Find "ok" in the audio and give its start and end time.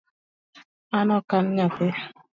1.17-1.29